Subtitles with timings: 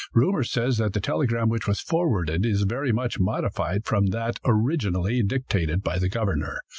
[0.15, 5.21] _"Rumor says that the telegram which was forwarded is very much modified from that originally
[5.21, 6.59] dictated by the governor.